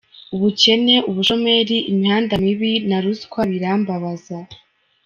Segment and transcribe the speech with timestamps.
[0.35, 4.37] Ubukene, ubushomeri, imihanda mibi na ruswa birambabaza.